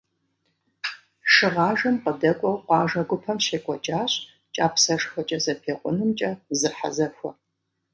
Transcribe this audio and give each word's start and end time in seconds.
Шыгъажэм 1.33 1.95
къыдэкӏуэу 2.03 2.63
къуажэм 2.65 3.03
гупэм 3.09 3.37
щекӏуэкӏащ 3.45 4.11
кӏапсэшхуэкӏэ 4.55 5.37
зэпекъунымкӏэ 5.43 6.29
зэхьэзэхуэ. 6.59 7.31